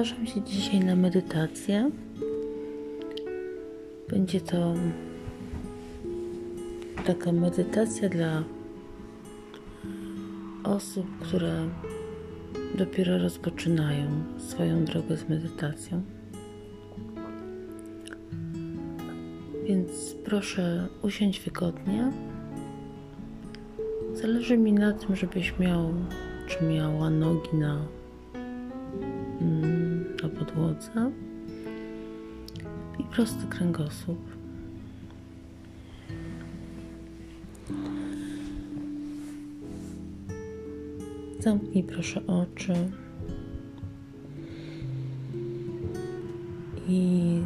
Zapraszam 0.00 0.26
Cię 0.26 0.42
dzisiaj 0.42 0.80
na 0.80 0.96
medytację. 0.96 1.90
Będzie 4.08 4.40
to 4.40 4.74
taka 7.06 7.32
medytacja 7.32 8.08
dla 8.08 8.44
osób, 10.64 11.06
które 11.20 11.68
dopiero 12.74 13.18
rozpoczynają 13.18 14.10
swoją 14.38 14.84
drogę 14.84 15.16
z 15.16 15.28
medytacją. 15.28 16.02
Więc 19.64 20.14
proszę 20.24 20.88
usiąść 21.02 21.40
wygodnie. 21.40 22.12
Zależy 24.14 24.58
mi 24.58 24.72
na 24.72 24.92
tym, 24.92 25.16
żebyś 25.16 25.58
miał 25.58 25.94
czy 26.46 26.64
miała 26.64 27.10
nogi 27.10 27.56
na 27.56 27.88
na 30.22 30.28
podłodze 30.28 31.12
i 32.98 33.04
prosty 33.04 33.46
kręgosłup. 33.50 34.18
Zamknij 41.40 41.82
proszę 41.84 42.26
oczy 42.26 42.74
i 46.88 47.42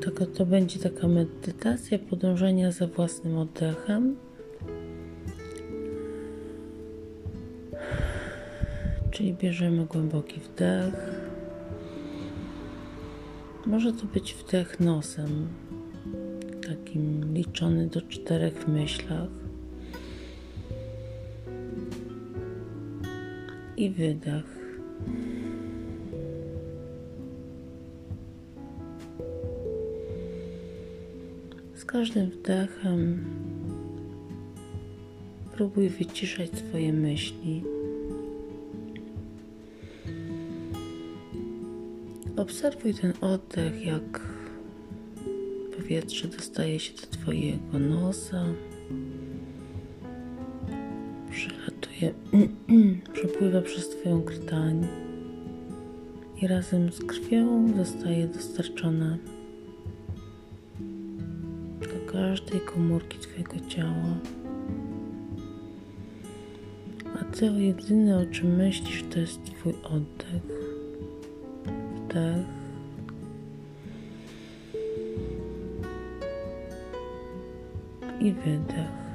tylko 0.00 0.26
to 0.26 0.46
będzie 0.46 0.78
taka 0.78 1.08
medytacja 1.08 1.98
podążania 1.98 2.72
za 2.72 2.86
własnym 2.86 3.38
oddechem. 3.38 4.16
Czyli 9.16 9.34
bierzemy 9.34 9.86
głęboki 9.86 10.40
wdech. 10.40 10.94
Może 13.66 13.92
to 13.92 14.06
być 14.06 14.34
wdech 14.34 14.80
nosem, 14.80 15.48
takim 16.68 17.34
liczony 17.34 17.86
do 17.86 18.02
czterech 18.02 18.54
w 18.54 18.68
myślach. 18.68 19.28
I 23.76 23.90
wydech. 23.90 24.76
Z 31.74 31.84
każdym 31.84 32.30
wdechem 32.30 33.24
próbuj 35.52 35.88
wyciszać 35.88 36.50
swoje 36.58 36.92
myśli. 36.92 37.75
Obserwuj 42.36 42.94
ten 42.94 43.12
oddech, 43.20 43.86
jak 43.86 44.20
powietrze 45.76 46.28
dostaje 46.28 46.80
się 46.80 46.92
do 46.94 47.06
Twojego 47.06 47.78
nosa, 47.78 48.44
przelatuje, 51.30 52.14
przepływa 53.12 53.62
przez 53.62 53.88
Twoją 53.88 54.22
krtań 54.22 54.86
i 56.42 56.46
razem 56.46 56.92
z 56.92 56.98
krwią 56.98 57.68
zostaje 57.76 58.26
dostarczone 58.26 59.18
do 61.80 62.12
każdej 62.12 62.60
komórki 62.60 63.18
Twojego 63.18 63.68
ciała. 63.68 64.16
A 67.20 67.24
Ty 67.24 67.46
jedyne 67.46 68.18
o 68.18 68.26
czym 68.26 68.56
myślisz, 68.56 69.04
to 69.10 69.18
jest 69.18 69.44
Twój 69.44 69.74
oddech 69.82 70.65
wdech. 72.16 72.46
I 78.20 78.32
wydech. 78.32 79.06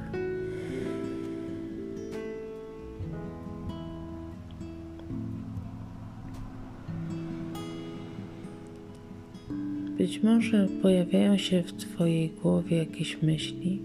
Być 9.98 10.24
może 10.24 10.68
pojawiają 10.82 11.38
się 11.38 11.64
w 11.64 11.74
Twojej 11.74 12.30
głowie 12.30 12.78
jakieś 12.78 13.22
myśli. 13.22 13.82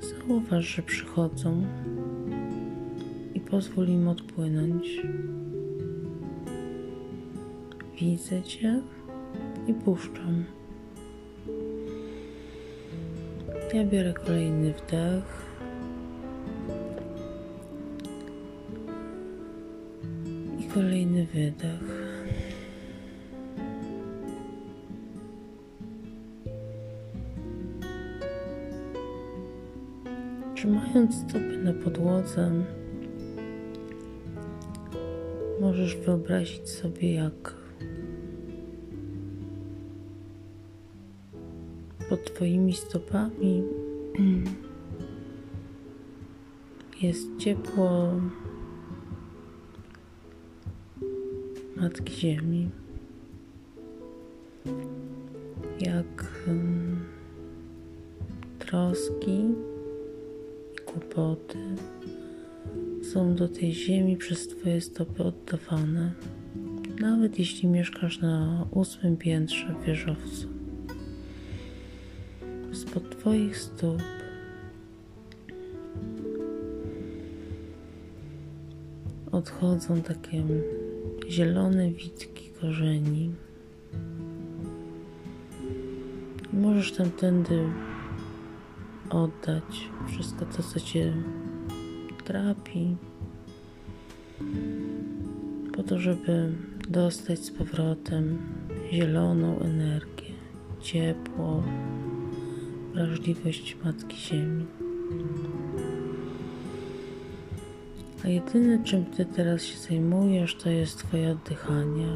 Zauważ, 0.00 0.76
że 0.76 0.82
przychodzą 0.82 1.66
i 3.34 3.40
pozwól 3.40 3.88
im 3.88 4.08
odpłynąć. 4.08 5.02
Widzę 8.02 8.42
Cię 8.42 8.82
i 9.66 9.74
puszczam. 9.74 10.44
Ja 13.74 13.84
biorę 13.84 14.12
kolejny 14.12 14.72
wdech. 14.72 15.46
I 20.60 20.64
kolejny 20.74 21.26
wydech. 21.26 22.02
Trzymając 30.54 31.14
stopy 31.14 31.58
na 31.64 31.72
podłodze, 31.72 32.50
możesz 35.60 35.96
wyobrazić 35.96 36.68
sobie, 36.70 37.14
jak 37.14 37.61
pod 42.22 42.34
Twoimi 42.34 42.72
stopami. 42.72 43.62
Jest 47.02 47.28
ciepło. 47.38 48.12
Matki 51.76 52.14
Ziemi. 52.14 52.70
Jak 55.80 56.42
troski 58.58 59.44
i 60.74 60.84
kłopoty 60.84 61.58
są 63.02 63.34
do 63.34 63.48
tej 63.48 63.72
ziemi 63.72 64.16
przez 64.16 64.48
Twoje 64.48 64.80
stopy 64.80 65.22
oddawane, 65.22 66.12
nawet 67.00 67.38
jeśli 67.38 67.68
mieszkasz 67.68 68.20
na 68.20 68.66
ósmym 68.70 69.16
piętrze 69.16 69.74
wieżowcu 69.86 70.51
spod 72.72 73.10
Twoich 73.10 73.56
stóp. 73.56 74.02
Odchodzą 79.32 80.02
takie 80.02 80.44
zielone 81.28 81.90
witki 81.90 82.50
korzeni. 82.60 83.34
Możesz 86.52 86.92
tamtędy 86.92 87.68
oddać 89.10 89.88
wszystko 90.08 90.46
to, 90.46 90.62
co 90.62 90.80
Cię 90.80 91.12
trapi, 92.24 92.96
po 95.76 95.82
to, 95.82 95.98
żeby 95.98 96.52
dostać 96.88 97.38
z 97.38 97.50
powrotem 97.50 98.38
zieloną 98.92 99.58
energię, 99.60 100.34
ciepło, 100.80 101.62
wrażliwość 102.94 103.76
Matki 103.84 104.16
Ziemi. 104.16 104.66
A 108.24 108.28
jedyne, 108.28 108.84
czym 108.84 109.04
Ty 109.04 109.24
teraz 109.24 109.62
się 109.62 109.78
zajmujesz, 109.78 110.54
to 110.54 110.70
jest 110.70 110.98
Twoje 110.98 111.30
oddychanie. 111.30 112.06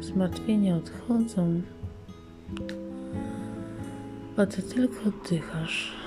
Zmartwienia 0.00 0.76
odchodzą, 0.76 1.62
a 4.36 4.46
Ty 4.46 4.62
tylko 4.62 4.96
oddychasz. 5.08 6.03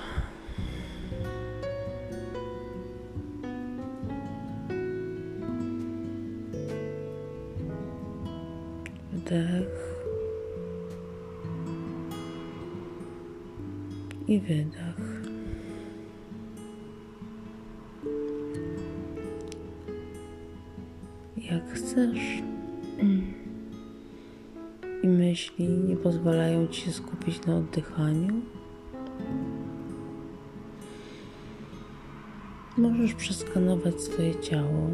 Wdech 9.28 9.96
i 14.28 14.40
wydech. 14.40 15.22
Jak 21.36 21.70
chcesz. 21.72 22.42
I 25.02 25.08
myśli 25.08 25.68
nie 25.68 25.96
pozwalają 25.96 26.66
ci 26.66 26.80
się 26.80 26.92
skupić 26.92 27.46
na 27.46 27.56
oddychaniu. 27.56 28.40
Możesz 32.76 33.14
przeskanować 33.14 34.00
swoje 34.00 34.40
ciało. 34.40 34.90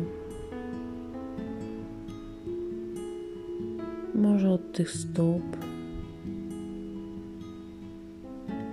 Od 4.55 4.73
tych 4.73 4.91
stóp, 4.91 5.43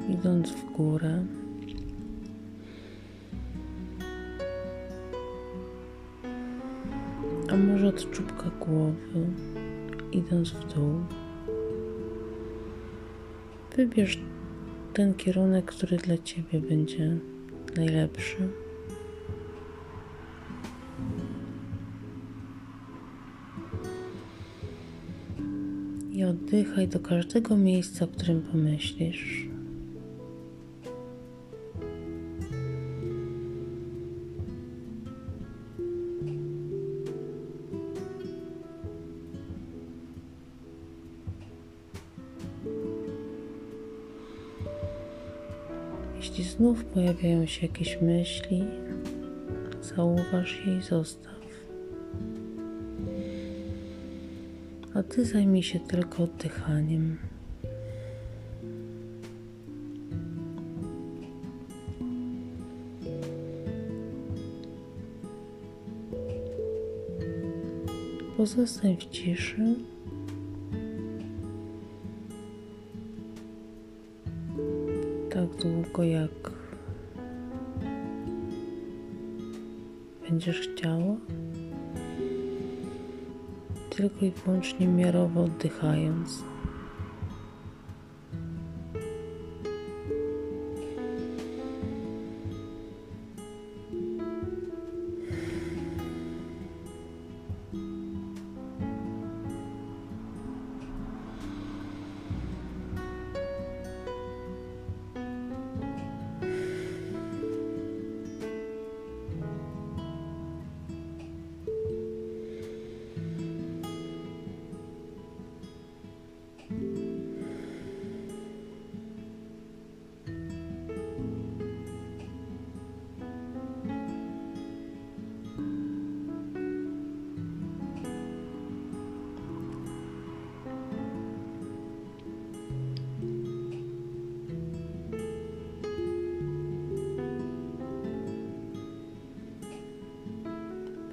idąc 0.09 0.49
w 0.49 0.71
górę. 0.71 1.25
A 7.51 7.57
może 7.57 7.87
od 7.87 8.11
czubka 8.11 8.49
głowy, 8.59 9.25
idąc 10.11 10.49
w 10.49 10.73
dół. 10.73 10.99
Wybierz 13.75 14.19
ten 14.93 15.13
kierunek, 15.13 15.65
który 15.65 15.97
dla 15.97 16.17
Ciebie 16.17 16.61
będzie 16.69 17.17
najlepszy. 17.75 18.37
Oddychaj 26.29 26.87
do 26.87 26.99
każdego 26.99 27.57
miejsca, 27.57 28.05
o 28.05 28.07
którym 28.07 28.41
pomyślisz. 28.41 29.47
Jeśli 46.15 46.43
znów 46.43 46.85
pojawiają 46.85 47.45
się 47.45 47.67
jakieś 47.67 48.01
myśli, 48.01 48.63
zauważ 49.81 50.65
je 50.65 50.77
i 50.77 50.81
zostaw. 50.81 51.40
A 55.01 55.03
ty 55.03 55.25
zajmij 55.25 55.63
się 55.63 55.79
tylko 55.79 56.23
oddychaniem. 56.23 57.17
Pozostań 68.37 68.97
w 68.97 69.05
ciszy. 69.05 69.75
Tak 75.29 75.49
długo, 75.61 76.03
jak 76.03 76.51
będziesz 80.29 80.59
chciała. 80.59 81.15
Tylko 83.95 84.25
i 84.25 84.31
wyłącznie 84.31 84.87
miarowo 84.87 85.43
oddychając. 85.43 86.50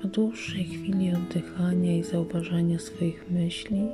Dłuższej 0.08 0.64
chwili 0.64 1.14
oddychania 1.14 1.96
i 1.96 2.02
zauważania 2.02 2.78
swoich 2.78 3.30
myśli, 3.30 3.88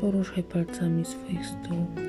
poruszaj 0.00 0.42
palcami 0.42 1.04
swoich 1.04 1.46
stóp. 1.46 2.00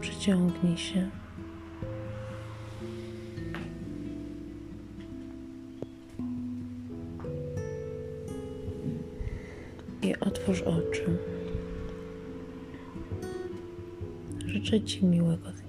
Przyciągnij 0.00 0.76
się. 0.76 1.10
I 10.02 10.16
otwórz 10.20 10.62
oczy. 10.62 11.18
Życzę 14.64 14.80
Ci 14.80 15.04
miłego. 15.04 15.59